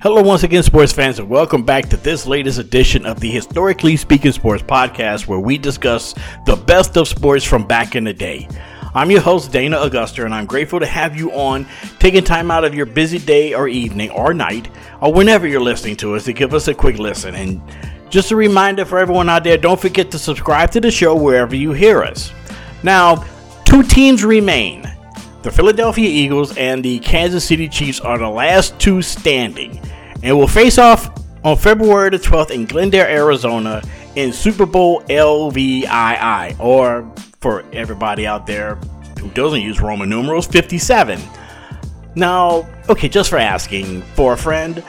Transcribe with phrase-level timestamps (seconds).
[0.00, 3.96] Hello, once again, sports fans, and welcome back to this latest edition of the Historically
[3.96, 6.14] Speaking Sports Podcast, where we discuss
[6.46, 8.46] the best of sports from back in the day.
[8.94, 11.66] I'm your host, Dana Augusta, and I'm grateful to have you on,
[11.98, 15.96] taking time out of your busy day or evening or night, or whenever you're listening
[15.96, 17.34] to us, to give us a quick listen.
[17.34, 17.60] And
[18.08, 21.56] just a reminder for everyone out there don't forget to subscribe to the show wherever
[21.56, 22.30] you hear us.
[22.84, 23.24] Now,
[23.64, 24.84] two teams remain
[25.48, 29.80] the Philadelphia Eagles and the Kansas City Chiefs are the last two standing
[30.22, 31.10] and will face off
[31.42, 33.82] on February the 12th in Glendale, Arizona
[34.14, 37.10] in Super Bowl LVII, or
[37.40, 38.74] for everybody out there
[39.20, 41.18] who doesn't use Roman numerals, 57.
[42.14, 44.84] Now, okay, just for asking for a friend,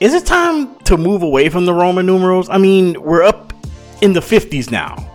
[0.00, 2.48] is it time to move away from the Roman numerals?
[2.48, 3.52] I mean, we're up
[4.00, 5.07] in the 50s now.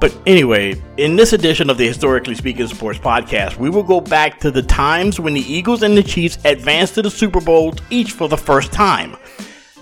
[0.00, 4.40] But anyway, in this edition of the Historically Speaking Sports Podcast, we will go back
[4.40, 8.12] to the times when the Eagles and the Chiefs advanced to the Super Bowl each
[8.12, 9.14] for the first time.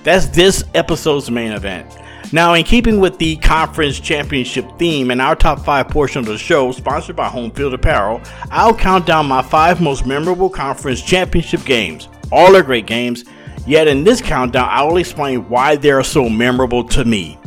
[0.02, 1.96] That's this episode's main event.
[2.32, 6.36] Now, in keeping with the conference championship theme and our top five portion of the
[6.36, 8.20] show, sponsored by Home Field Apparel,
[8.50, 12.08] I'll count down my five most memorable conference championship games.
[12.32, 13.24] All are great games,
[13.68, 17.37] yet in this countdown, I will explain why they are so memorable to me.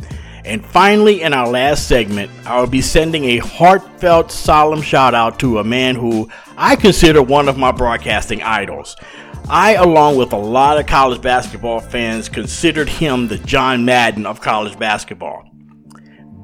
[0.44, 5.58] And finally, in our last segment, I'll be sending a heartfelt, solemn shout out to
[5.58, 8.96] a man who I consider one of my broadcasting idols.
[9.48, 14.40] I, along with a lot of college basketball fans, considered him the John Madden of
[14.40, 15.48] college basketball.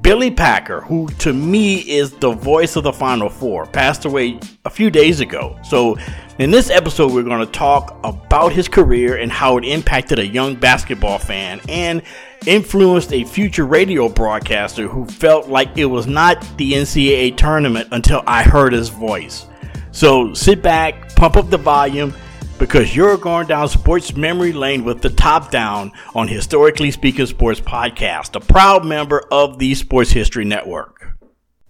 [0.01, 4.69] Billy Packer, who to me is the voice of the Final Four, passed away a
[4.69, 5.59] few days ago.
[5.63, 5.97] So,
[6.37, 10.25] in this episode, we're going to talk about his career and how it impacted a
[10.25, 12.01] young basketball fan and
[12.45, 18.23] influenced a future radio broadcaster who felt like it was not the NCAA tournament until
[18.25, 19.45] I heard his voice.
[19.91, 22.13] So, sit back, pump up the volume
[22.59, 27.59] because you're going down sports memory lane with the top down on Historically Speaking Sports
[27.59, 31.17] Podcast, a proud member of the Sports History Network.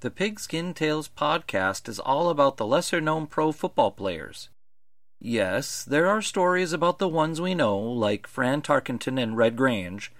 [0.01, 4.49] The Pigskin Tales podcast is all about the lesser known pro football players.
[5.19, 10.13] Yes, there are stories about the ones we know, like Fran Tarkenton and Red Grange.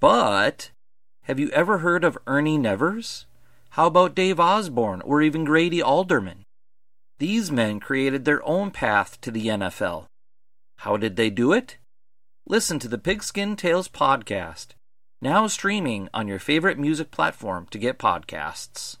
[0.00, 0.70] But
[1.24, 3.26] have you ever heard of Ernie Nevers?
[3.70, 6.44] How about Dave Osborne or even Grady Alderman?
[7.18, 10.06] These men created their own path to the NFL.
[10.78, 11.76] How did they do it?
[12.48, 14.68] Listen to the Pigskin Tales podcast,
[15.20, 18.96] now streaming on your favorite music platform to get podcasts.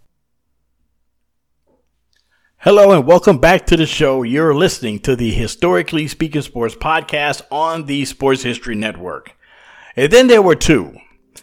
[2.58, 4.22] Hello and welcome back to the show.
[4.22, 9.34] You're listening to the Historically Speaking Sports podcast on the Sports History Network.
[10.00, 10.96] And then there were two.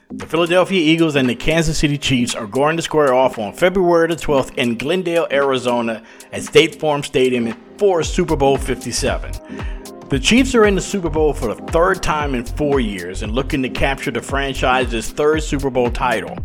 [0.10, 4.08] The Philadelphia Eagles and the Kansas City Chiefs are going to square off on February
[4.08, 6.02] the 12th in Glendale, Arizona
[6.32, 9.32] at State Farm Stadium for Super Bowl 57.
[10.10, 13.32] The Chiefs are in the Super Bowl for the third time in four years and
[13.32, 16.36] looking to capture the franchise's third Super Bowl title,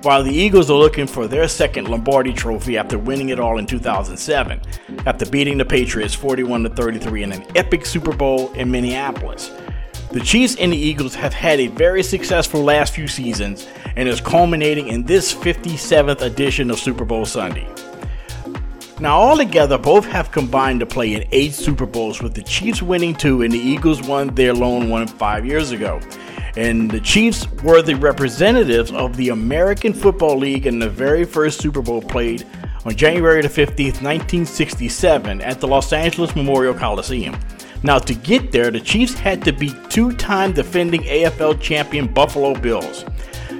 [0.00, 3.66] while the Eagles are looking for their second Lombardi trophy after winning it all in
[3.66, 4.62] 2007,
[5.04, 9.50] after beating the Patriots 41 33 in an epic Super Bowl in Minneapolis.
[10.14, 13.66] The Chiefs and the Eagles have had a very successful last few seasons
[13.96, 17.66] and is culminating in this 57th edition of Super Bowl Sunday.
[19.00, 23.16] Now, altogether, both have combined to play in eight Super Bowls, with the Chiefs winning
[23.16, 25.98] two and the Eagles won their lone one five years ago.
[26.56, 31.60] And the Chiefs were the representatives of the American Football League in the very first
[31.60, 32.46] Super Bowl played
[32.84, 37.36] on January the 15th, 1967, at the Los Angeles Memorial Coliseum.
[37.84, 42.54] Now, to get there, the Chiefs had to beat two time defending AFL champion Buffalo
[42.54, 43.04] Bills.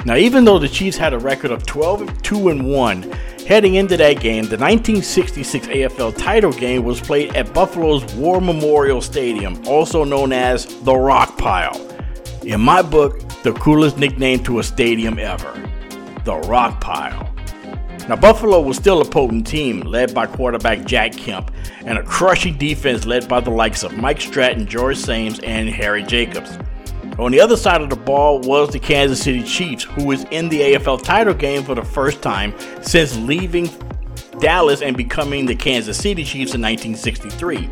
[0.06, 3.02] Now, even though the Chiefs had a record of 12 2 and 1
[3.46, 9.02] heading into that game, the 1966 AFL title game was played at Buffalo's War Memorial
[9.02, 11.78] Stadium, also known as the Rock Pile.
[12.44, 15.52] In my book, the coolest nickname to a stadium ever
[16.24, 17.33] the Rock Pile.
[18.08, 21.50] Now, Buffalo was still a potent team led by quarterback Jack Kemp
[21.86, 26.02] and a crushing defense led by the likes of Mike Stratton, George Saimes, and Harry
[26.02, 26.58] Jacobs.
[27.18, 30.50] On the other side of the ball was the Kansas City Chiefs, who was in
[30.50, 32.52] the AFL title game for the first time
[32.82, 33.70] since leaving
[34.38, 37.70] Dallas and becoming the Kansas City Chiefs in 1963.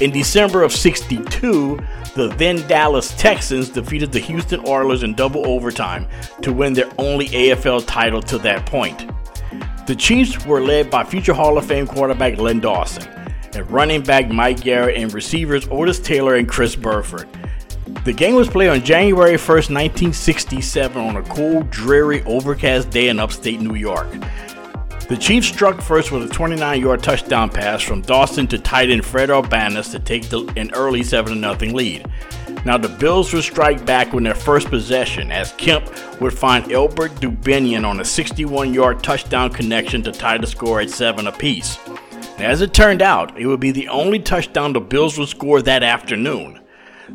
[0.00, 1.80] In December of 62,
[2.14, 6.06] the then Dallas Texans defeated the Houston Oilers in double overtime
[6.42, 9.10] to win their only AFL title to that point.
[9.86, 13.06] The Chiefs were led by future Hall of Fame quarterback Len Dawson,
[13.54, 17.28] and running back Mike Garrett, and receivers Otis Taylor and Chris Burford.
[18.04, 23.20] The game was played on January 1st, 1967, on a cold, dreary, overcast day in
[23.20, 24.08] upstate New York.
[25.08, 29.04] The Chiefs struck first with a 29 yard touchdown pass from Dawson to tight end
[29.04, 32.10] Fred Arbanas to take the, an early 7 0 lead.
[32.66, 35.88] Now, the Bills would strike back with their first possession as Kemp
[36.20, 40.90] would find Elbert Dubenion on a 61 yard touchdown connection to tie the score at
[40.90, 41.78] 7 apiece.
[42.38, 45.84] As it turned out, it would be the only touchdown the Bills would score that
[45.84, 46.60] afternoon.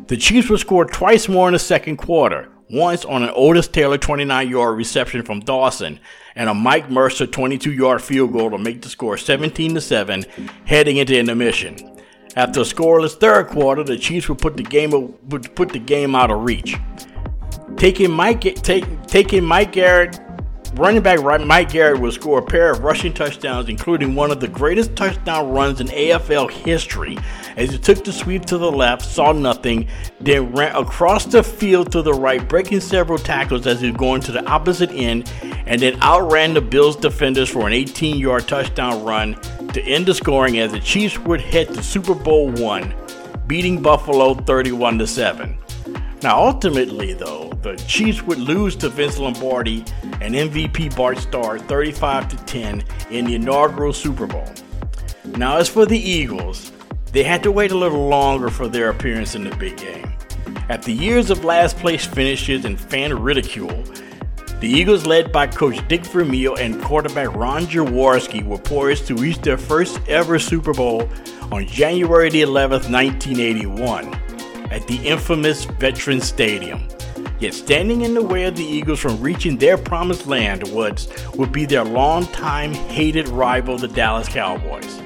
[0.06, 3.98] The Chiefs would score twice more in the second quarter, once on an Otis Taylor
[3.98, 6.00] 29 yard reception from Dawson
[6.34, 10.24] and a Mike Mercer 22 yard field goal to make the score 17 7
[10.64, 11.92] heading into intermission.
[12.34, 16.14] After a scoreless third quarter, the Chiefs would put the game would put the game
[16.14, 16.76] out of reach.
[17.76, 20.18] Taking Mike take, taking Mike Garrett
[20.74, 24.48] running back Mike Garrett would score a pair of rushing touchdowns, including one of the
[24.48, 27.18] greatest touchdown runs in AFL history,
[27.56, 29.88] as he took the sweep to the left, saw nothing,
[30.20, 34.20] then ran across the field to the right, breaking several tackles as he was going
[34.22, 35.30] to the opposite end,
[35.66, 39.34] and then outran the Bills defenders for an 18 yard touchdown run
[39.72, 42.94] to end the scoring as the Chiefs would hit the Super Bowl one,
[43.46, 45.58] beating Buffalo 31 7.
[46.22, 49.84] Now, ultimately, though, the Chiefs would lose to Vince Lombardi
[50.20, 54.48] and MVP Bart Starr 35 to 10 in the inaugural Super Bowl.
[55.24, 56.70] Now, as for the Eagles,
[57.12, 60.12] they had to wait a little longer for their appearance in the big game.
[60.68, 63.84] After years of last place finishes and fan ridicule,
[64.60, 69.38] the Eagles, led by coach Dick Vermeil and quarterback Ron Jaworski, were poised to reach
[69.38, 71.08] their first ever Super Bowl
[71.50, 74.14] on January the 11th, 1981
[74.70, 76.86] at the infamous Veterans Stadium.
[77.40, 81.50] Yet standing in the way of the Eagles from reaching their promised land was, would
[81.50, 85.01] be their longtime hated rival, the Dallas Cowboys.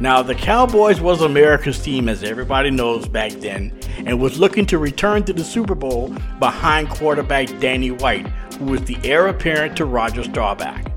[0.00, 4.78] Now, the Cowboys was America's team, as everybody knows back then, and was looking to
[4.78, 8.26] return to the Super Bowl behind quarterback Danny White,
[8.58, 10.90] who was the heir apparent to Roger Staubach.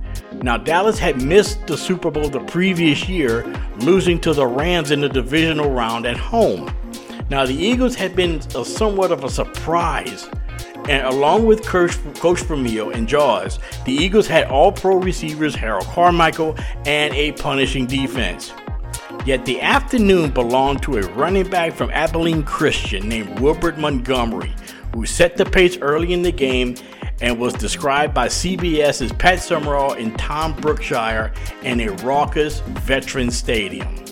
[0.43, 3.45] Now, Dallas had missed the Super Bowl the previous year,
[3.77, 6.71] losing to the Rams in the divisional round at home.
[7.29, 10.29] Now, the Eagles had been a, somewhat of a surprise.
[10.87, 16.55] And along with Coach, Coach and Jaws, the Eagles had all pro receivers Harold Carmichael
[16.85, 18.53] and a punishing defense.
[19.25, 24.53] Yet the afternoon belonged to a running back from Abilene Christian named Wilbert Montgomery,
[24.93, 26.75] who set the pace early in the game
[27.21, 31.33] and was described by CBS's Pat Summerall in Tom Brookshier
[31.63, 33.89] in a raucous veteran stadium.
[33.89, 34.05] Wilbert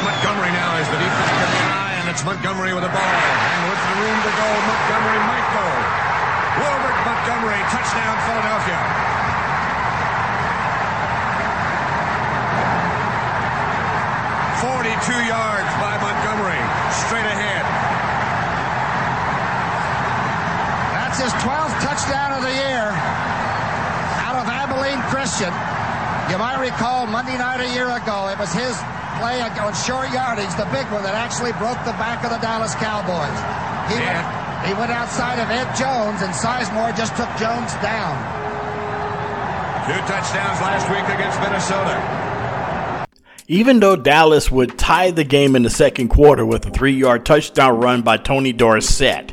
[0.00, 3.04] Montgomery now is the defense guy, and it's Montgomery with the ball.
[3.04, 5.68] And with the room to go, Montgomery might go.
[6.56, 9.09] Wilbert Montgomery, touchdown Philadelphia.
[14.90, 16.58] Forty-two yards by Montgomery,
[17.06, 17.62] straight ahead.
[20.98, 22.90] That's his 12th touchdown of the year
[24.26, 25.54] out of Abilene Christian.
[26.26, 28.74] You might recall Monday night a year ago, it was his
[29.22, 32.74] play on short yardage, the big one that actually broke the back of the Dallas
[32.74, 33.38] Cowboys.
[33.94, 34.26] He, yeah.
[34.26, 38.18] went, he went outside of Ed Jones, and Sizemore just took Jones down.
[39.86, 42.19] Two touchdowns last week against Minnesota.
[43.50, 47.26] Even though Dallas would tie the game in the second quarter with a three yard
[47.26, 49.32] touchdown run by Tony Dorsett,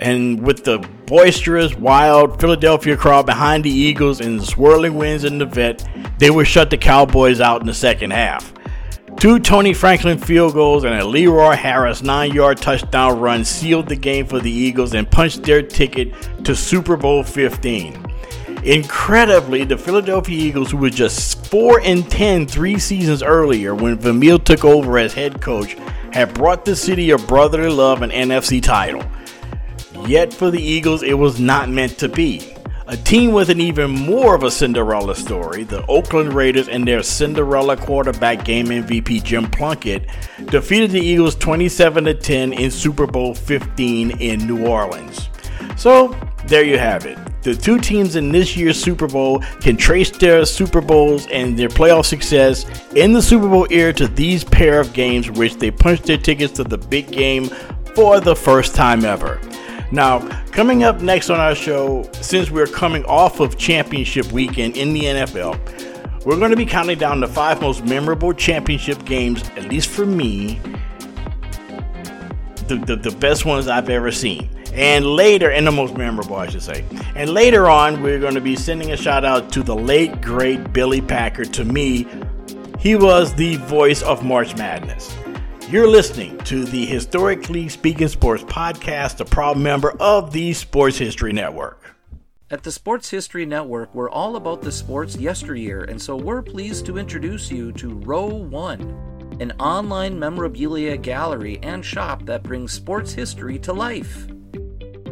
[0.00, 5.46] and with the boisterous, wild Philadelphia crowd behind the Eagles and swirling winds in the
[5.46, 8.52] vet, they would shut the Cowboys out in the second half.
[9.20, 13.94] Two Tony Franklin field goals and a Leroy Harris nine yard touchdown run sealed the
[13.94, 18.07] game for the Eagles and punched their ticket to Super Bowl 15.
[18.64, 24.38] Incredibly, the Philadelphia Eagles, who were just 4 and 10 three seasons earlier when Vermeil
[24.38, 25.74] took over as head coach,
[26.12, 29.02] had brought the city of brotherly love an NFC title.
[30.06, 32.54] Yet for the Eagles, it was not meant to be.
[32.88, 37.02] A team with an even more of a Cinderella story, the Oakland Raiders and their
[37.02, 40.08] Cinderella quarterback game MVP Jim Plunkett
[40.46, 45.28] defeated the Eagles 27 10 in Super Bowl 15 in New Orleans.
[45.76, 47.18] So, there you have it.
[47.42, 51.68] The two teams in this year's Super Bowl can trace their Super Bowls and their
[51.68, 56.04] playoff success in the Super Bowl era to these pair of games, which they punched
[56.04, 57.48] their tickets to the big game
[57.94, 59.40] for the first time ever.
[59.90, 60.18] Now,
[60.50, 65.04] coming up next on our show, since we're coming off of championship weekend in the
[65.04, 69.88] NFL, we're going to be counting down the five most memorable championship games, at least
[69.88, 70.60] for me,
[72.66, 74.50] the, the, the best ones I've ever seen.
[74.72, 76.84] And later, and the most memorable, I should say.
[77.14, 80.72] And later on, we're going to be sending a shout out to the late, great
[80.72, 81.44] Billy Packer.
[81.44, 82.06] To me,
[82.78, 85.14] he was the voice of March Madness.
[85.68, 91.32] You're listening to the Historically Speaking Sports Podcast, a proud member of the Sports History
[91.32, 91.96] Network.
[92.50, 96.86] At the Sports History Network, we're all about the sports yesteryear, and so we're pleased
[96.86, 98.80] to introduce you to Row One,
[99.40, 104.28] an online memorabilia gallery and shop that brings sports history to life.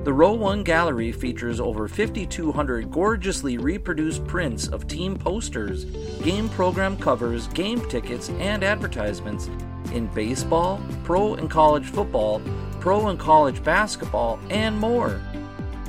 [0.06, 5.84] The Row 1 gallery features over 5,200 gorgeously reproduced prints of team posters,
[6.22, 9.50] game program covers, game tickets, and advertisements
[9.92, 12.40] in baseball, pro and college football,
[12.78, 15.20] pro and college basketball, and more.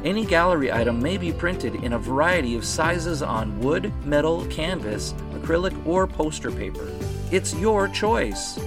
[0.03, 5.13] Any gallery item may be printed in a variety of sizes on wood, metal, canvas,
[5.33, 6.91] acrylic, or poster paper.
[7.31, 8.57] It's your choice.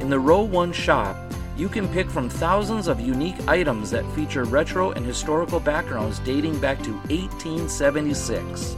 [0.00, 1.16] In the Row 1 shop,
[1.62, 6.58] you can pick from thousands of unique items that feature retro and historical backgrounds dating
[6.58, 8.76] back to 1876.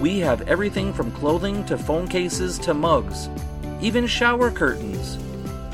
[0.00, 3.30] We have everything from clothing to phone cases to mugs,
[3.80, 5.16] even shower curtains.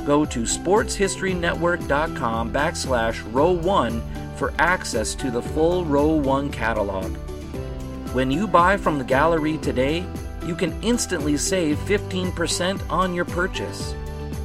[0.07, 4.01] Go to sportshistorynetwork.com backslash row 1
[4.37, 7.11] for access to the full Row 1 catalog.
[8.15, 10.07] When you buy from the gallery today,
[10.45, 13.97] you can instantly save 15% on your purchase.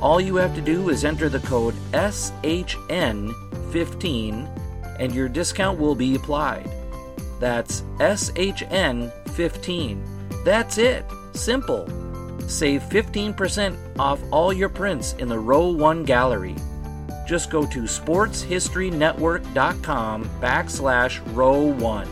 [0.01, 4.57] All you have to do is enter the code SHN15
[4.99, 6.69] and your discount will be applied.
[7.39, 10.43] That's SHN15.
[10.43, 11.05] That's it.
[11.33, 11.87] Simple.
[12.47, 16.55] Save 15% off all your prints in the Row 1 gallery.
[17.27, 22.07] Just go to sportshistorynetwork.com backslash row 1.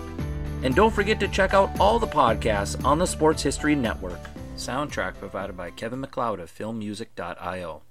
[0.64, 4.20] And don't forget to check out all the podcasts on the Sports History Network.
[4.60, 7.82] Soundtrack provided by Kevin MacLeod of filmmusic.io.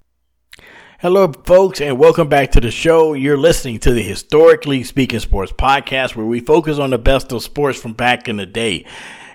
[1.00, 3.14] Hello, folks, and welcome back to the show.
[3.14, 7.42] You're listening to the Historically Speaking Sports podcast, where we focus on the best of
[7.42, 8.84] sports from back in the day.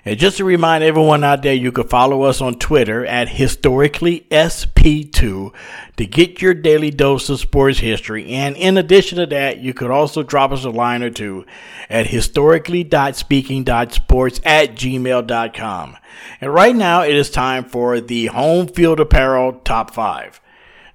[0.06, 5.54] And just to remind everyone out there, you can follow us on Twitter at historicallysp2
[5.96, 8.30] to get your daily dose of sports history.
[8.32, 11.46] And in addition to that, you could also drop us a line or two
[11.88, 15.96] at historically.speaking.sports at gmail.com.
[16.40, 20.40] And right now, it is time for the home field apparel top five.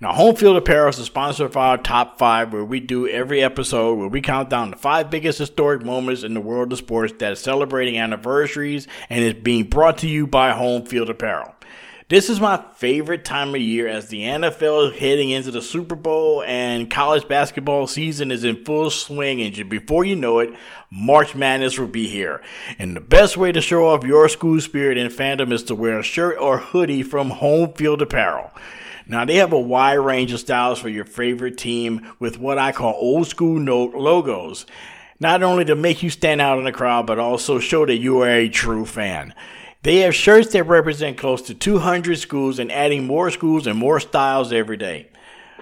[0.02, 3.44] Now, Home Field Apparel is the sponsor of our top five, where we do every
[3.44, 7.12] episode where we count down the five biggest historic moments in the world of sports
[7.20, 11.54] that is celebrating anniversaries and is being brought to you by Home Field Apparel.
[12.08, 15.96] This is my favorite time of year as the NFL is heading into the Super
[15.96, 19.42] Bowl and college basketball season is in full swing.
[19.42, 20.54] And before you know it,
[20.90, 22.42] March Madness will be here.
[22.80, 26.00] And the best way to show off your school spirit and fandom is to wear
[26.00, 28.50] a shirt or hoodie from Home Field Apparel.
[29.10, 32.72] Now they have a wide range of styles for your favorite team with what I
[32.72, 34.68] call old school note logos.
[35.20, 38.22] Not only to make you stand out in the crowd, but also show that you
[38.22, 39.34] are a true fan.
[39.82, 44.00] They have shirts that represent close to 200 schools and adding more schools and more
[44.00, 45.10] styles every day.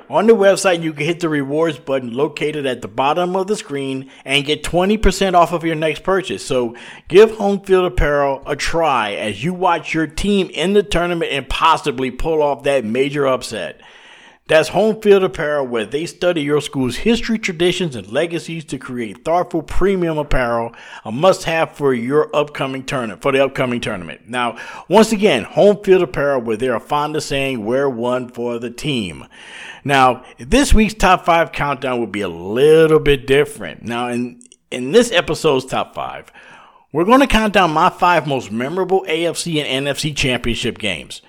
[0.10, 3.58] On the website, you can hit the rewards button located at the bottom of the
[3.58, 6.46] screen and get 20% off of your next purchase.
[6.46, 6.78] So
[7.10, 11.50] give Home Field Apparel a try as you watch your team in the tournament and
[11.50, 13.82] possibly pull off that major upset.
[14.48, 19.26] That's Home Field Apparel, where they study your school's history, traditions, and legacies to create
[19.26, 20.74] thoughtful premium apparel,
[21.04, 24.22] a must-have for your upcoming tournament, for the upcoming tournament.
[24.30, 28.58] Now, once again, Home Field Apparel, where they are fond of saying, wear one for
[28.58, 29.26] the team.
[29.84, 33.84] Now, this week's top five countdown will be a little bit different.
[33.84, 36.32] Now, in, in this episode's top five,
[36.94, 41.22] we're going to count down my five most memorable AFC and NFC championship games.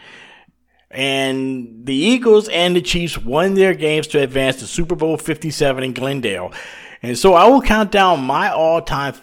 [0.90, 5.84] And the Eagles and the Chiefs won their games to advance to Super Bowl 57
[5.84, 6.52] in Glendale.
[7.02, 9.14] And so I will count down my all time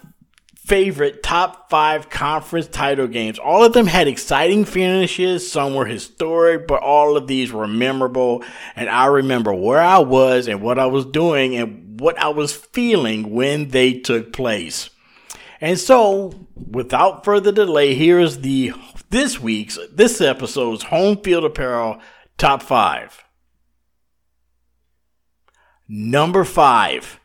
[0.65, 3.37] favorite top five conference title games.
[3.37, 5.49] All of them had exciting finishes.
[5.49, 8.43] Some were historic, but all of these were memorable.
[8.75, 12.53] And I remember where I was and what I was doing and what I was
[12.53, 14.89] feeling when they took place.
[15.61, 18.73] And so, without further delay, here is the
[19.09, 21.99] this week's this episode's home field apparel
[22.37, 23.23] top 5.
[25.87, 27.19] Number 5.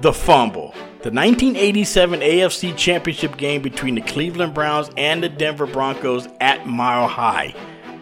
[0.00, 0.72] The fumble.
[1.02, 7.06] The 1987 AFC Championship game between the Cleveland Browns and the Denver Broncos at Mile
[7.06, 7.54] High.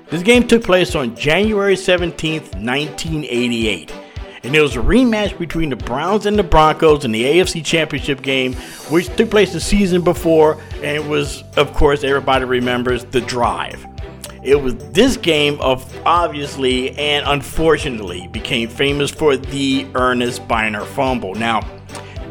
[0.09, 3.92] This game took place on January 17, 1988.
[4.44, 8.22] And it was a rematch between the Browns and the Broncos in the AFC Championship
[8.22, 8.54] game,
[8.90, 13.87] which took place the season before, and it was, of course, everybody remembers the drive.
[14.42, 21.37] It was this game of obviously and unfortunately became famous for the Earnest Byner fumble.
[21.37, 21.61] Now,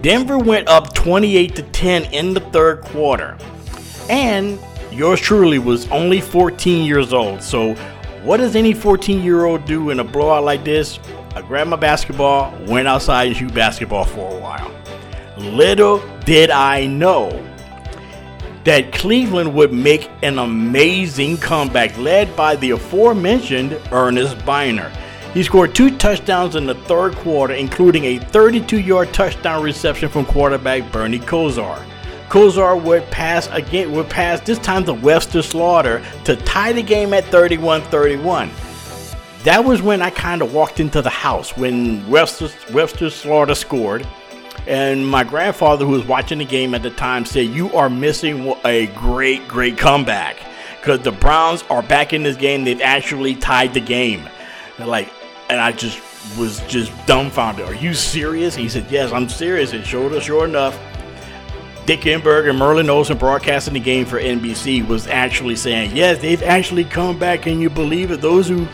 [0.01, 3.37] Denver went up 28 to 10 in the third quarter.
[4.09, 4.59] And
[4.91, 7.41] yours truly was only 14 years old.
[7.41, 7.75] So,
[8.23, 10.99] what does any 14 year old do in a blowout like this?
[11.33, 14.71] I grabbed my basketball, went outside and shoot basketball for a while.
[15.37, 17.29] Little did I know
[18.65, 24.91] that Cleveland would make an amazing comeback led by the aforementioned Earnest Byner.
[25.33, 30.25] He scored two touchdowns in the third quarter, including a 32 yard touchdown reception from
[30.25, 31.81] quarterback Bernie Kosar.
[32.27, 37.13] Kosar would pass again would pass this time to Webster Slaughter to tie the game
[37.13, 38.49] at 31-31.
[39.43, 44.07] That was when I kind of walked into the house when Webster, Webster Slaughter scored.
[44.67, 48.53] And my grandfather, who was watching the game at the time, said, You are missing
[48.63, 50.37] a great, great comeback.
[50.79, 52.63] Because the Browns are back in this game.
[52.63, 54.27] They've actually tied the game.
[54.77, 55.11] And like,
[55.49, 55.99] and I just
[56.37, 57.67] was just dumbfounded.
[57.67, 58.55] Are you serious?
[58.55, 59.73] He said, Yes, I'm serious.
[59.73, 60.79] And sure, sure enough,
[61.85, 66.43] Dick Enberg and Merlin Olsen broadcasting the game for NBC was actually saying, yes, they've
[66.43, 67.41] actually come back.
[67.41, 68.21] Can you believe it?
[68.21, 68.67] Those who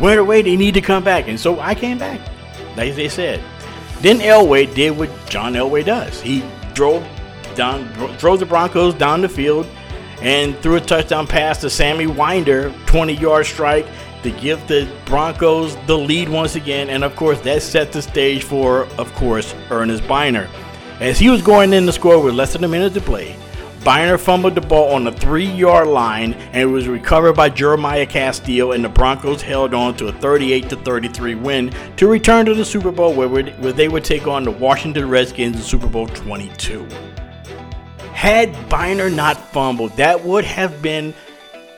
[0.00, 1.28] went away, they need to come back.
[1.28, 2.20] And so I came back,
[2.76, 3.42] like they said.
[4.00, 6.20] Then Elway did what John Elway does.
[6.20, 6.44] He
[6.74, 7.06] drove
[7.54, 7.86] down,
[8.18, 9.66] drove the Broncos down the field
[10.20, 13.86] and threw a touchdown pass to Sammy Winder, 20 yard strike
[14.22, 16.90] to give the Broncos the lead once again.
[16.90, 20.48] And of course, that set the stage for, of course, Earnest Byner.
[21.00, 23.36] As he was going in to score with less than a minute to play,
[23.84, 28.06] Byner fumbled the ball on the three yard line and it was recovered by Jeremiah
[28.06, 32.64] Castillo, and the Broncos held on to a 38 33 win to return to the
[32.64, 33.42] Super Bowl where,
[33.72, 36.86] they would take on the Washington Redskins in Super Bowl 22.
[38.12, 41.12] Had Byner not fumbled, that would have been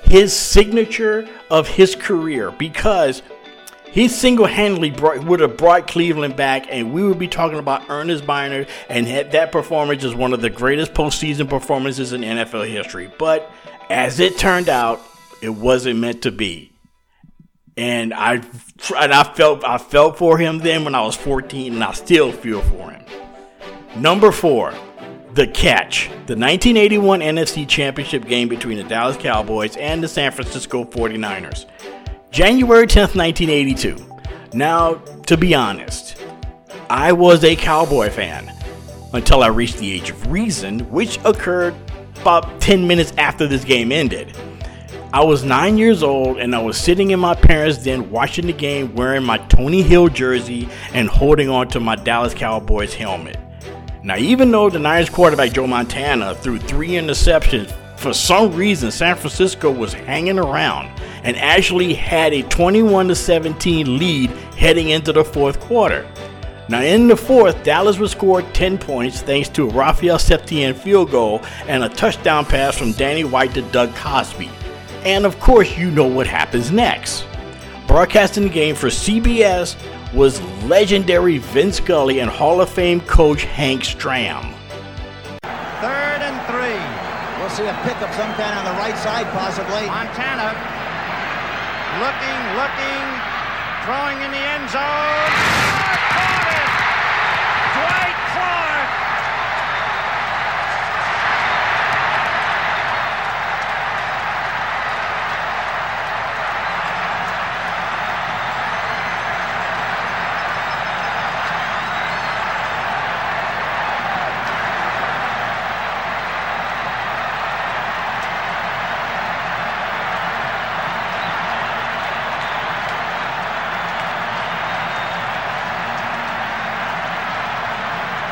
[0.02, 3.22] his signature of his career because
[3.94, 8.26] he single-handedly brought, would have brought Cleveland back, and we would be talking about Earnest
[8.26, 13.09] Byner, and that performance is one of the greatest postseason performances in NFL history.
[13.20, 13.48] But
[13.88, 15.00] as it turned out,
[15.40, 16.72] it wasn't meant to be.
[17.76, 18.42] And I
[18.96, 22.33] and I felt I felt for him then when I was 14, and I still
[22.33, 23.04] feel for him.
[23.96, 24.74] Number four,
[25.35, 26.09] the catch.
[26.26, 31.66] The 1981 NFC Championship game between the Dallas Cowboys and the San Francisco 49ers.
[32.34, 33.96] January 10th, 1982.
[34.54, 34.94] Now,
[35.26, 36.16] to be honest,
[36.90, 38.52] I was a Cowboy fan
[39.12, 41.76] until I reached the age of reason, which occurred
[42.20, 44.36] about 10 minutes after this game ended.
[45.12, 48.52] I was nine years old and I was sitting in my parents' den watching the
[48.52, 53.38] game wearing my Tony Hill jersey and holding on to my Dallas Cowboys helmet.
[54.02, 57.72] Now, even though the Niners quarterback Joe Montana threw three interceptions,
[58.04, 60.90] for some reason San Francisco was hanging around
[61.22, 66.06] and actually had a 21 17 lead heading into the fourth quarter.
[66.68, 71.10] Now, in the fourth, Dallas would score 10 points thanks to a Rafael Septien field
[71.10, 74.50] goal and a touchdown pass from Danny White to Doug Cosbie.
[75.06, 77.24] And of course, you know what happens next.
[77.86, 79.76] Broadcasting the game for CBS
[80.12, 84.53] was legendary Vince Scully and Hall of Fame coach Hank Stram.
[87.54, 89.86] See a pickup sometime on the right side, possibly.
[89.86, 90.50] Montana
[92.02, 93.06] looking, looking,
[93.86, 94.82] throwing in the end zone.
[94.82, 95.30] Oh,
[96.10, 96.70] Caught it!
[97.78, 99.04] Dwight Clark!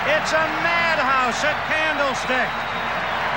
[0.04, 2.50] It's a madhouse at Candlestick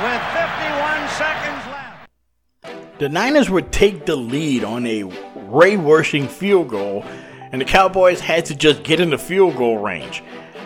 [0.04, 2.95] with 51 seconds left.
[3.06, 7.06] The Niners would take the lead on a Ray Wersching field goal,
[7.52, 10.24] and the Cowboys had to just get in the field goal range.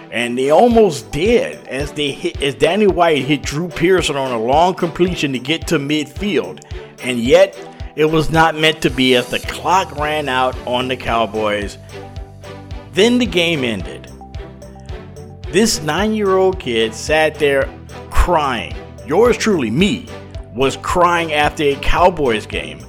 [0.10, 4.42] And they almost did as they hit as Danny White hit Drew Pearson on a
[4.42, 6.64] long completion to get to midfield.
[7.04, 7.60] And yet
[7.98, 11.78] it was not meant to be as the clock ran out on the Cowboys.
[12.94, 14.10] Then the game ended.
[15.52, 17.70] This nine year old kid sat there
[18.12, 18.78] crying.
[19.06, 20.08] Yours truly, me,
[20.54, 22.80] was crying after a Cowboys game.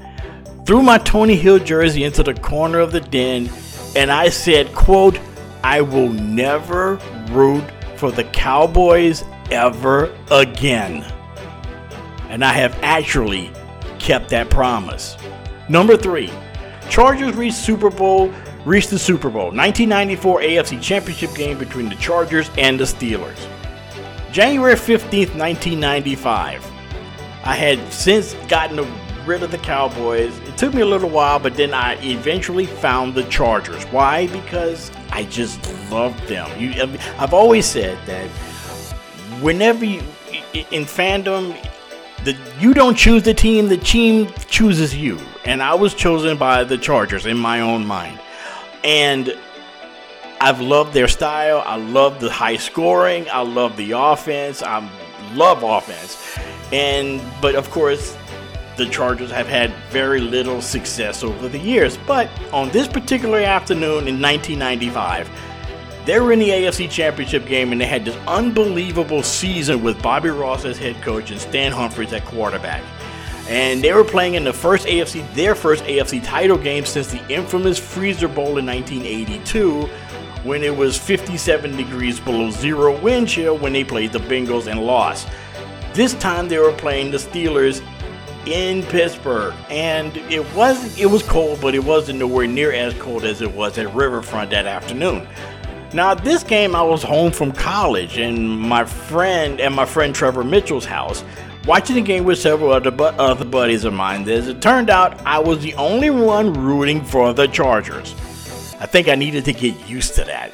[0.66, 3.50] Threw my Tony Hill jersey into the corner of the den
[3.96, 5.18] and I said, quote,
[5.64, 6.96] I will never
[7.30, 7.64] root
[7.96, 11.04] for the Cowboys ever again.
[12.28, 13.50] And I have actually
[13.98, 15.16] kept that promise.
[15.68, 16.30] Number three,
[16.88, 18.32] Chargers reached Super Bowl,
[18.64, 23.46] reached the Super Bowl, 1994 AFC Championship game between the Chargers and the Steelers.
[24.32, 26.64] January 15th, 1995.
[27.44, 28.87] I had since gotten
[29.26, 30.37] rid of the Cowboys.
[30.40, 33.85] It took me a little while, but then I eventually found the Chargers.
[33.85, 34.26] Why?
[34.29, 36.48] Because I just loved them.
[36.59, 36.72] You,
[37.18, 38.29] I've always said that
[39.40, 40.03] whenever you
[40.53, 41.57] in fandom,
[42.24, 45.18] the you don't choose the team, the team chooses you.
[45.44, 48.20] And I was chosen by the Chargers in my own mind.
[48.85, 49.35] And
[50.40, 51.62] I've loved their style.
[51.64, 53.26] I love the high scoring.
[53.31, 54.62] I love the offense.
[54.62, 54.88] I
[55.35, 56.16] love offense.
[56.72, 58.16] And but of course,
[58.76, 61.98] the Chargers have had very little success over the years.
[62.06, 65.30] But on this particular afternoon in 1995,
[66.06, 70.30] they were in the AFC Championship game and they had this unbelievable season with Bobby
[70.30, 72.83] Ross as head coach and Stan Humphries at quarterback.
[73.48, 77.26] And they were playing in the first AFC, their first AFC title game since the
[77.28, 79.83] infamous Freezer Bowl in 1982,
[80.44, 84.80] when it was 57 degrees below zero wind chill when they played the Bengals and
[84.80, 85.28] lost.
[85.92, 87.83] This time they were playing the Steelers
[88.46, 93.24] in Pittsburgh, and it was it was cold, but it wasn't nowhere near as cold
[93.24, 95.26] as it was at Riverfront that afternoon.
[95.92, 100.44] Now, this game, I was home from college, and my friend and my friend Trevor
[100.44, 101.24] Mitchell's house,
[101.66, 104.29] watching the game with several other bu- other buddies of mine.
[104.29, 108.14] As it turned out, I was the only one rooting for the Chargers.
[108.79, 110.53] I think I needed to get used to that.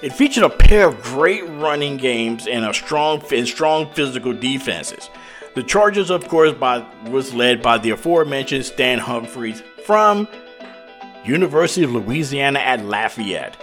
[0.00, 5.10] It featured a pair of great running games and a strong and strong physical defenses.
[5.56, 10.28] The Chargers, of course, by, was led by the aforementioned Stan Humphries from
[11.24, 13.56] University of Louisiana at Lafayette.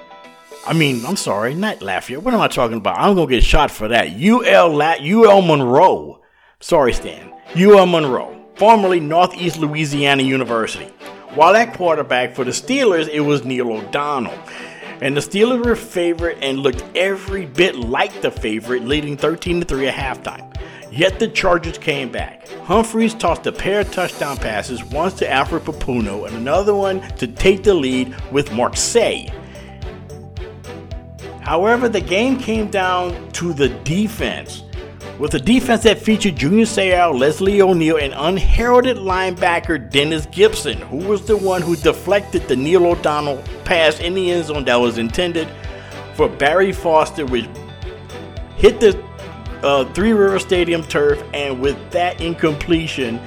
[0.67, 2.23] I mean, I'm sorry, not Lafayette.
[2.23, 2.99] What am I talking about?
[2.99, 4.09] I'm gonna get shot for that.
[4.09, 6.21] UL La- UL Monroe.
[6.59, 7.31] Sorry, Stan.
[7.55, 10.91] UL Monroe, formerly Northeast Louisiana University.
[11.35, 14.37] While at quarterback for the Steelers, it was Neil O'Donnell.
[15.01, 19.87] And the Steelers were favorite and looked every bit like the favorite, leading 13 3
[19.87, 20.55] at halftime.
[20.91, 22.47] Yet the Chargers came back.
[22.63, 27.27] Humphries tossed a pair of touchdown passes, once to Alfred Pupunu and another one to
[27.27, 29.29] take the lead with Mark Seay.
[31.41, 34.63] However, the game came down to the defense.
[35.17, 40.97] With a defense that featured Junior Seau, Leslie O'Neal, and unheralded linebacker Dennis Gibson, who
[40.97, 44.97] was the one who deflected the Neil O'Donnell pass in the end zone that was
[44.97, 45.47] intended
[46.15, 47.47] for Barry Foster, which
[48.57, 49.01] hit the
[49.63, 53.21] uh, Three River Stadium turf, and with that incompletion,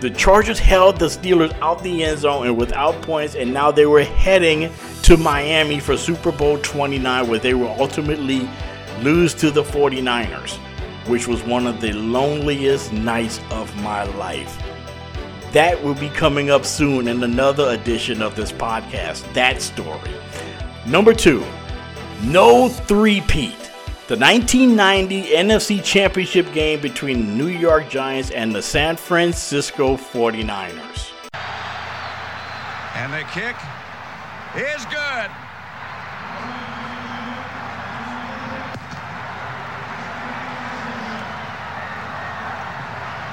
[0.00, 3.84] the Chargers held the Steelers out the end zone and without points, and now they
[3.84, 8.48] were heading to Miami for Super Bowl 29, where they will ultimately
[9.02, 10.58] lose to the 49ers,
[11.10, 14.56] which was one of the loneliest nights of my life.
[15.52, 19.30] That will be coming up soon in another edition of this podcast.
[19.34, 20.12] That story.
[20.86, 21.44] Number two,
[22.22, 23.58] no three-peat.
[24.06, 31.10] The 1990 NFC Championship game between the New York Giants and the San Francisco 49ers.
[32.94, 33.56] And the kick
[34.56, 35.49] is good.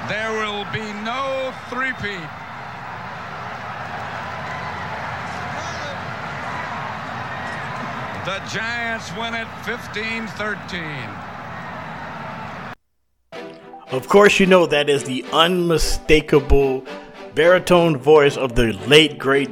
[0.08, 2.28] There will be no three-peat.
[8.24, 11.28] The Giants win it 15-13.
[13.90, 16.84] Of course, you know that is the unmistakable
[17.34, 19.50] baritone voice of the late great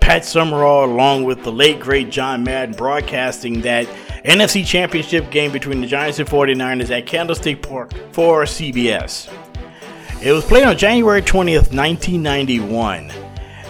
[0.00, 3.86] Pat Summerall, along with the late great John Madden, broadcasting that
[4.24, 9.32] NFC Championship game between the Giants and 49ers at Candlestick Park for CBS.
[10.24, 13.12] It was played on January 20th, 1991.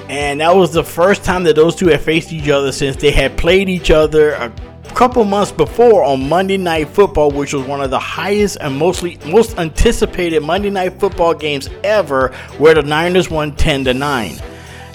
[0.08, 3.10] And that was the first time that those two had faced each other since they
[3.10, 4.52] had played each other a
[4.94, 9.18] couple months before on Monday Night Football, which was one of the highest and mostly
[9.26, 14.36] most anticipated Monday Night Football games ever, where the Niners won 10 to 9.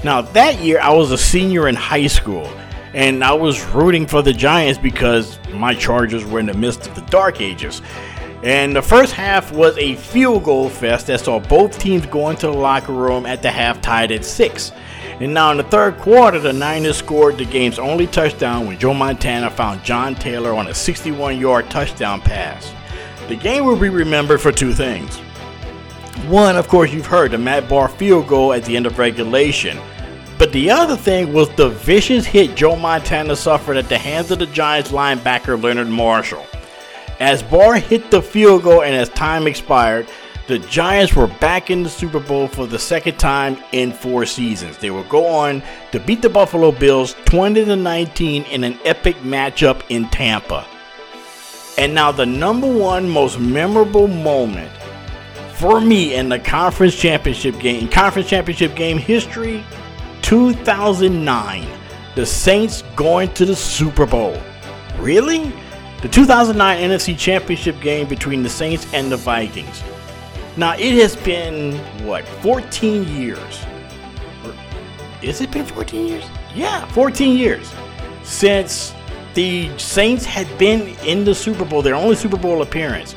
[0.06, 2.50] Now that year I was a senior in high school,
[2.94, 6.96] And I was rooting for the Giants because my Chargers were in the midst of
[6.96, 7.82] the dark ages.
[8.44, 12.48] And the first half was a field goal fest that saw both teams go into
[12.48, 14.72] the locker room at the half tied at six.
[15.20, 18.94] And now in the third quarter, the Niners scored the game's only touchdown when Joe
[18.94, 22.74] Montana found John Taylor on a 61 yard touchdown pass.
[23.28, 25.18] The game will be remembered for two things.
[26.28, 29.78] One, of course, you've heard the Matt Bahr field goal at the end of regulation.
[30.38, 34.40] But the other thing was the vicious hit Joe Montana suffered at the hands of
[34.40, 36.46] the Giants linebacker Leonard Marshall.
[37.20, 40.08] As Bahr hit the field goal and as time expired,
[40.48, 44.78] the Giants were back in the Super Bowl for the second time in four seasons.
[44.78, 49.18] They will go on to beat the Buffalo Bills 20 to 19 in an epic
[49.18, 50.66] matchup in Tampa.
[51.78, 54.72] And now the number one most memorable moment
[55.54, 59.64] for me in the conference championship game, conference championship game history,
[60.22, 61.68] 2009,
[62.16, 64.42] the Saints going to the Super Bowl.
[64.98, 65.54] Really?
[66.02, 69.84] The 2009 NFC Championship game between the Saints and the Vikings.
[70.56, 73.66] Now, it has been, what, 14 years?
[75.22, 76.26] Is it been 14 years?
[76.56, 77.74] Yeah, 14 years
[78.24, 78.94] since
[79.34, 83.14] the Saints had been in the Super Bowl, their only Super Bowl appearance.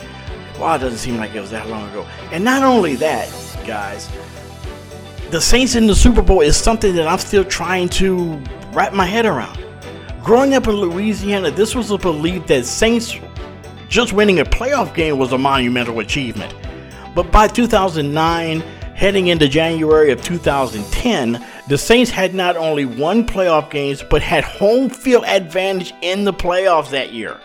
[0.59, 2.05] Wow, it doesn't seem like it was that long ago.
[2.33, 3.29] And not only that,
[3.65, 4.11] guys,
[5.31, 8.43] the Saints in the Super Bowl is something that I'm still trying to
[8.73, 9.62] wrap my head around.
[10.25, 13.19] Growing up in Louisiana, this was a belief that Saints
[13.89, 16.55] just winning a playoff game was a monumental achievement.
[17.13, 18.61] But by 2009,
[18.95, 24.45] heading into January of 2010, the Saints had not only won playoff games, but had
[24.45, 27.41] home field advantage in the playoffs that year.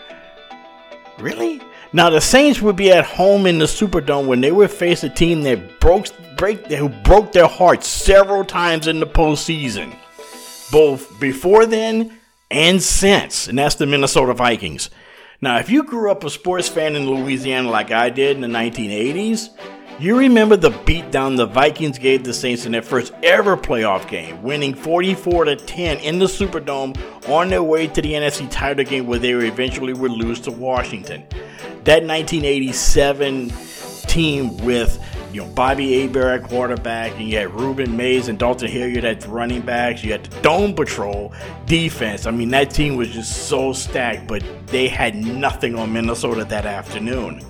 [1.18, 1.60] Really?
[1.94, 5.10] Now the Saints would be at home in the Superdome when they would face a
[5.10, 9.96] team that broke break who broke their hearts several times in the postseason,
[10.72, 12.17] both before then
[12.50, 14.90] and since, and that's the Minnesota Vikings.
[15.42, 18.48] Now, if you grew up a sports fan in Louisiana like I did in the
[18.48, 19.50] 1980s,
[20.00, 24.42] you remember the beatdown the Vikings gave the Saints in their first ever playoff game,
[24.44, 26.96] winning 44 to 10 in the Superdome
[27.30, 31.24] on their way to the NFC title game where they eventually would lose to Washington.
[31.84, 33.52] That 1987
[34.08, 38.70] team with you know Bobby Hebert at quarterback, and you had Rueben Mayes and Dalton
[38.70, 40.04] Hilliard at running backs.
[40.04, 41.34] You had the Dome Patrol
[41.66, 42.26] defense.
[42.26, 46.66] I mean, that team was just so stacked, but they had nothing on Minnesota that
[46.66, 47.42] afternoon.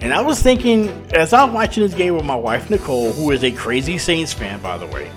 [0.00, 3.30] And I was thinking, as I was watching this game with my wife Nicole, who
[3.30, 5.10] is a crazy Saints fan, by the way,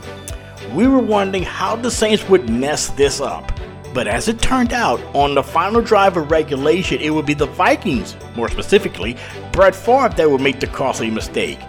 [0.74, 3.52] we were wondering how the Saints would mess this up.
[3.94, 7.48] But as it turned out, on the final drive of regulation, it would be the
[7.48, 9.18] Vikings, more specifically,
[9.52, 11.60] Brett Favre, that would make the costly mistake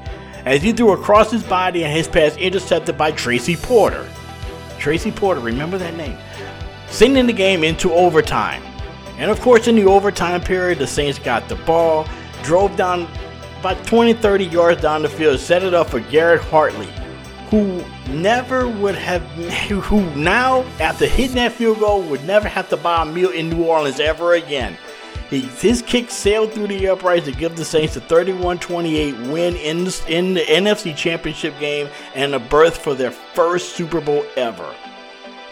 [0.44, 4.08] as he threw across his body and his pass intercepted by Tracy Porter.
[4.78, 6.16] Tracy Porter, remember that name?
[6.88, 8.62] Sending the game into overtime.
[9.18, 12.08] And of course, in the overtime period, the Saints got the ball,
[12.42, 13.06] drove down
[13.60, 16.88] about 20 30 yards down the field, set it up for Garrett Hartley,
[17.50, 19.22] who never would have,
[19.68, 23.50] who now, after hitting that field goal, would never have to buy a meal in
[23.50, 24.78] New Orleans ever again.
[25.30, 29.84] He, his kick sailed through the uprights to give the Saints a 31-28 win in
[29.84, 34.74] the, in the NFC Championship game and a berth for their first Super Bowl ever.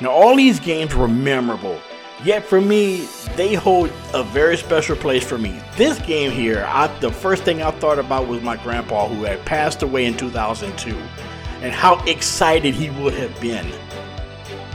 [0.00, 1.78] Now, all these games were memorable.
[2.24, 5.60] Yet for me, they hold a very special place for me.
[5.76, 9.44] This game here, I, the first thing I thought about was my grandpa who had
[9.44, 10.96] passed away in 2002
[11.62, 13.66] and how excited he would have been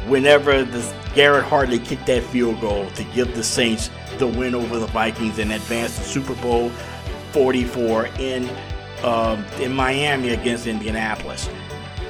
[0.08, 4.80] whenever this Garrett Hartley kicked that field goal to give the Saints the win over
[4.80, 6.70] the Vikings and advance to Super Bowl
[7.32, 8.50] 44 in
[9.04, 11.50] um, in Miami against Indianapolis.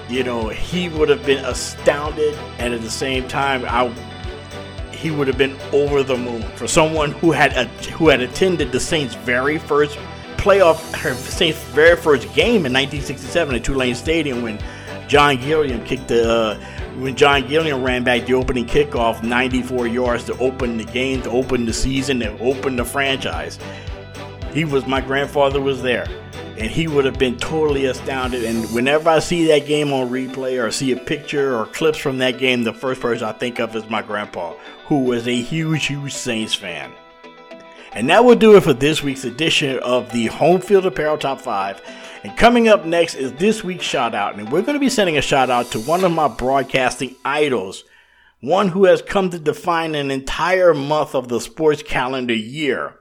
[0.09, 3.91] You know, he would have been astounded, and at the same time, I
[4.91, 8.71] he would have been over the moon for someone who had a, who had attended
[8.71, 9.97] the Saints' very first
[10.37, 14.59] playoff, her Saints' very first game in 1967 at Tulane Stadium when
[15.07, 20.23] John Gilliam kicked the uh, when John Gilliam ran back the opening kickoff 94 yards
[20.25, 23.59] to open the game, to open the season, to open the franchise.
[24.53, 26.05] He was my grandfather was there,
[26.57, 28.43] and he would have been totally astounded.
[28.43, 32.19] And whenever I see that game on replay or see a picture or clips from
[32.19, 34.53] that game, the first person I think of is my grandpa,
[34.85, 36.93] who was a huge, huge Saints fan.
[37.93, 41.41] And that will do it for this week's edition of the Home Field Apparel Top
[41.41, 41.81] 5.
[42.23, 44.39] And coming up next is this week's shout out.
[44.39, 47.83] And we're going to be sending a shout out to one of my broadcasting idols,
[48.39, 52.99] one who has come to define an entire month of the sports calendar year.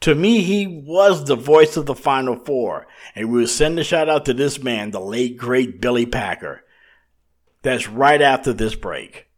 [0.00, 2.88] To me, he was the voice of the Final Four.
[3.14, 6.64] And we'll send a shout out to this man, the late great Billy Packer.
[7.62, 9.28] That's right after this break.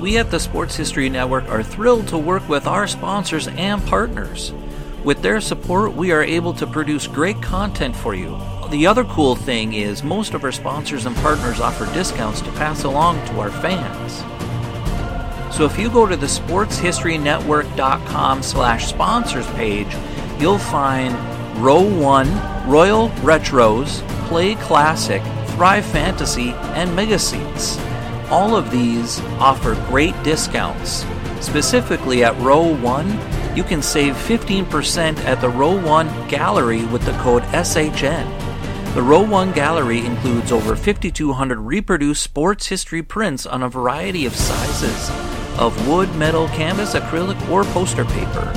[0.00, 4.54] We at the Sports History Network are thrilled to work with our sponsors and partners.
[5.04, 8.40] With their support, we are able to produce great content for you.
[8.70, 12.84] The other cool thing is most of our sponsors and partners offer discounts to pass
[12.84, 14.24] along to our fans.
[15.54, 19.94] So if you go to the sportshistorynetwork.com slash sponsors page,
[20.38, 21.14] you'll find
[21.62, 27.78] Row 1, Royal Retros, Play Classic, Thrive Fantasy, and Mega Seats.
[28.30, 31.04] All of these offer great discounts.
[31.40, 37.12] Specifically at Row 1, you can save 15% at the Row 1 Gallery with the
[37.14, 38.94] code SHN.
[38.94, 44.34] The Row 1 gallery includes over 5,200 reproduced sports history prints on a variety of
[44.34, 45.10] sizes
[45.58, 48.52] of wood, metal, canvas, acrylic, or poster paper.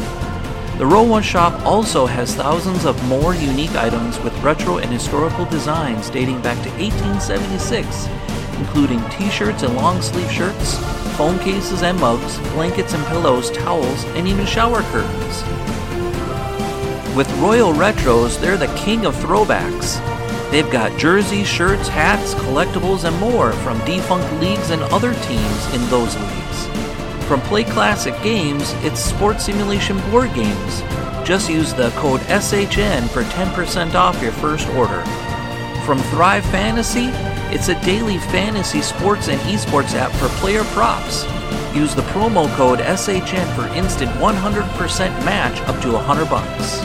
[0.78, 5.46] The Row 1 shop also has thousands of more unique items with retro and historical
[5.46, 8.08] designs dating back to 1876,
[8.60, 10.78] including t shirts and long sleeve shirts,
[11.18, 15.44] phone cases and mugs, blankets and pillows, towels, and even shower curtains.
[17.16, 20.00] With Royal Retros, they're the king of throwbacks.
[20.50, 25.88] They've got jerseys, shirts, hats, collectibles, and more from defunct leagues and other teams in
[25.90, 27.28] those leagues.
[27.28, 30.82] From Play Classic Games, it's sports simulation board games.
[31.24, 35.02] Just use the code SHN for 10% off your first order.
[35.86, 37.08] From Thrive Fantasy,
[37.54, 41.26] it's a daily fantasy sports and esports app for player props.
[41.76, 46.80] Use the promo code SHN for instant 100% match up to 100 bucks.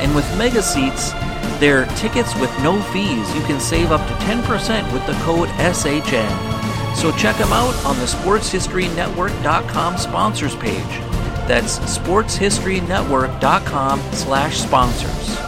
[0.00, 1.10] And with Mega Seats,
[1.58, 3.34] they're tickets with no fees.
[3.34, 6.94] You can save up to 10% with the code SHN.
[6.94, 11.00] So check them out on the sportshistorynetwork.com sponsors page.
[11.48, 15.45] That's sportshistorynetwork.com slash sponsors.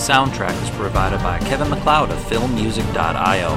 [0.00, 3.50] Soundtrack is provided by Kevin MacLeod of filmmusic.io.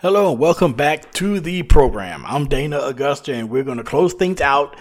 [0.00, 2.24] Hello and welcome back to the program.
[2.26, 4.76] I'm Dana Augusta and we're going to close things out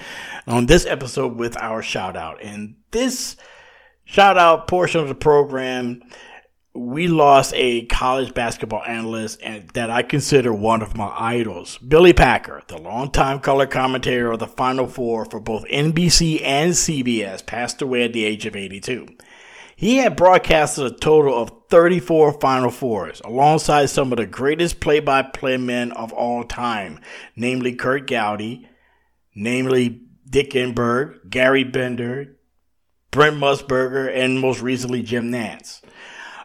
[0.48, 2.42] on this episode with our shout out.
[2.42, 3.36] And this
[4.06, 6.04] shout out portion of the program,
[6.78, 11.78] we lost a college basketball analyst and that I consider one of my idols.
[11.80, 17.46] Billy Packer, the longtime color commentator of the Final Four for both NBC and CBS,
[17.46, 19.08] passed away at the age of 82.
[19.76, 25.00] He had broadcasted a total of 34 Final Fours alongside some of the greatest play
[25.00, 27.00] by play men of all time,
[27.36, 28.68] namely Curt Gowdy,
[29.36, 32.38] namely Dick Enberg, Gary Bender,
[33.12, 35.82] Brent Musburger, and most recently Jim Nantz.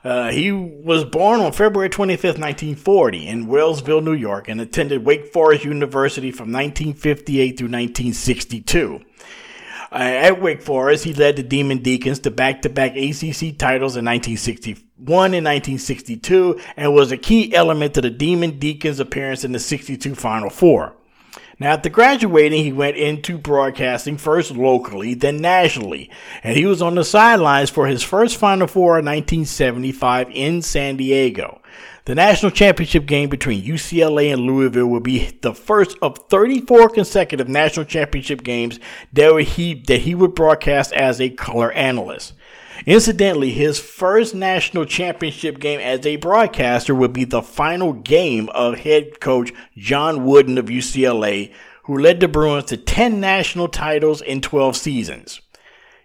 [0.05, 5.33] Uh, he was born on February 25th, 1940 in Wellsville, New York and attended Wake
[5.33, 9.01] Forest University from 1958 through 1962.
[9.93, 15.35] Uh, at Wake Forest, he led the Demon Deacons to back-to-back ACC titles in 1961
[15.35, 20.15] and 1962 and was a key element to the Demon Deacons' appearance in the 62
[20.15, 20.97] Final Four.
[21.63, 26.11] Now, after graduating, he went into broadcasting first locally, then nationally,
[26.43, 30.97] and he was on the sidelines for his first Final Four in 1975 in San
[30.97, 31.63] Diego.
[32.05, 37.49] The national championship game between UCLA and Louisville will be the first of 34 consecutive
[37.49, 38.81] national championship games
[39.13, 42.33] that he, that he would broadcast as a color analyst.
[42.87, 48.79] Incidentally, his first national championship game as a broadcaster would be the final game of
[48.79, 51.53] head coach John Wooden of UCLA,
[51.85, 55.41] who led the Bruins to 10 national titles in 12 seasons.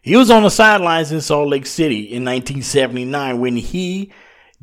[0.02, 4.12] He was on the sidelines in Salt Lake City in 1979 when he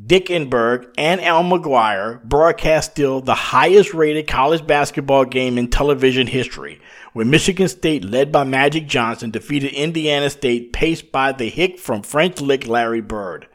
[0.02, 6.26] Dick Enberg, and Al McGuire broadcast still the highest rated college basketball game in television
[6.26, 6.80] history,
[7.12, 12.02] when Michigan State, led by Magic Johnson, defeated Indiana State, paced by the hick from
[12.02, 13.46] French Lick Larry Bird.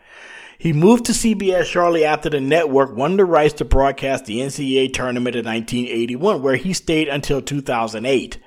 [0.58, 4.94] He moved to CBS shortly after the network won the rights to broadcast the NCAA
[4.94, 8.38] tournament in 1981, where he stayed until 2008.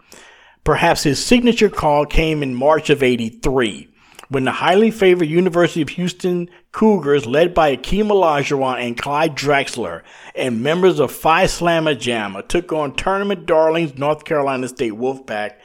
[0.65, 3.92] Perhaps his signature call came in March of 83
[4.33, 10.03] when the highly favored University of Houston Cougars, led by Akeem Olajuwon and Clyde Drexler,
[10.35, 15.57] and members of Phi Slama Jama, took on tournament darlings North Carolina State Wolfpack,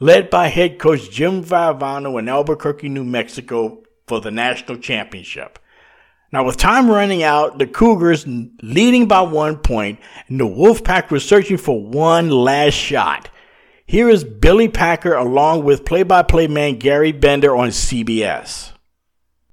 [0.00, 5.58] led by head coach Jim Valvano in Albuquerque, New Mexico, for the national championship.
[6.32, 11.24] Now, with time running out, the Cougars leading by one point, and the Wolfpack was
[11.24, 13.28] searching for one last shot.
[13.86, 18.72] Here is Billy Packer along with play by play man Gary Bender on CBS.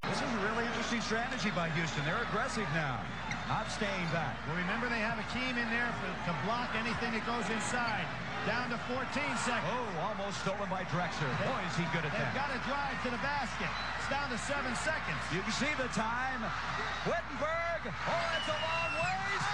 [0.02, 2.02] This is a really interesting strategy by Houston.
[2.04, 2.98] They're aggressive now,
[3.46, 4.34] not staying back.
[4.48, 8.08] Well, remember they have a team in there for, to block anything that goes inside.
[8.48, 9.06] Down to 14
[9.46, 9.70] seconds.
[9.70, 11.30] Oh, almost stolen by Drexler.
[11.46, 12.34] Boy, is he good at They've that.
[12.34, 13.70] got to drive to the basket.
[14.00, 15.22] It's down to seven seconds.
[15.30, 16.42] You can see the time.
[17.06, 17.86] Whittenburg.
[17.86, 19.44] Oh, that's a long ways.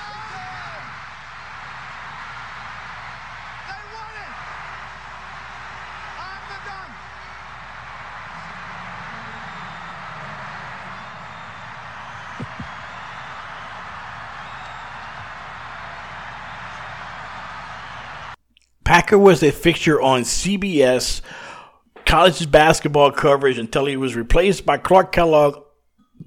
[3.69, 4.33] They won it!
[6.17, 6.93] On the dunk!
[18.99, 21.21] Packer was a fixture on CBS
[22.05, 25.63] college basketball coverage until he was replaced by Clark Kellogg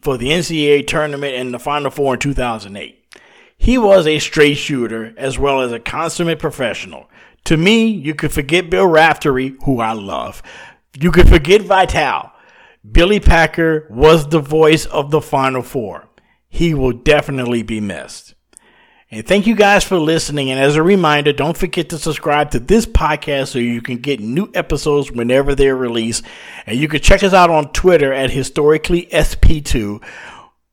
[0.02, 3.18] for the NCAA tournament and the Final Four in 2008.
[3.58, 7.10] He was a straight shooter as well as a consummate professional.
[7.44, 10.42] To me, you could forget Bill Raftery, who I love.
[10.98, 12.32] You could forget Vitale.
[12.90, 16.08] Billy Packer was the voice of the Final Four.
[16.48, 18.34] He will definitely be missed.
[19.14, 20.52] And thank you guys for listening.
[20.52, 24.22] And as a reminder, don't forget to subscribe to this podcast so you can get
[24.22, 26.24] new episodes whenever they're released.
[26.66, 30.02] And you can check us out on Twitter at historically sp2,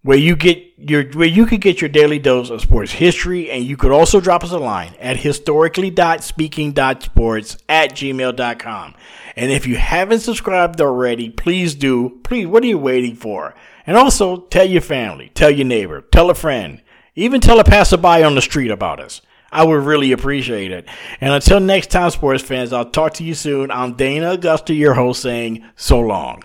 [0.02, 3.50] where you get your where you can get your daily dose of sports history.
[3.50, 8.94] And you could also drop us a line at historically.speaking.sports at gmail.com.
[9.34, 12.20] And if you haven't subscribed already, please do.
[12.22, 13.56] Please, what are you waiting for?
[13.84, 16.82] And also tell your family, tell your neighbor, tell a friend.
[17.18, 19.20] Even tell a passerby on the street about us.
[19.50, 20.86] I would really appreciate it.
[21.20, 23.72] And until next time, sports fans, I'll talk to you soon.
[23.72, 26.44] I'm Dana Augusta, your host, saying so long.